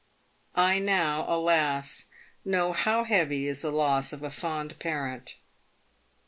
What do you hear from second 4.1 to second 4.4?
of a